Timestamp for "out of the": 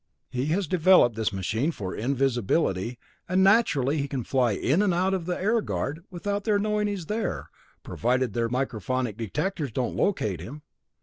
4.95-5.39